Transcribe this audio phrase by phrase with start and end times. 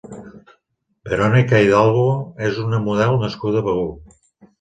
[1.09, 2.05] Verónica Hidalgo
[2.47, 4.17] és una model nascuda a Begur.